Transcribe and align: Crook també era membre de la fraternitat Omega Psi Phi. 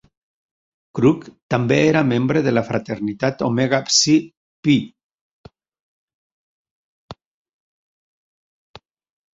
Crook 0.99 1.27
també 1.53 1.77
era 1.89 2.01
membre 2.13 2.41
de 2.47 2.53
la 2.55 2.63
fraternitat 2.69 3.45
Omega 3.49 3.83
Psi 3.91 4.17
Phi. 4.67 4.81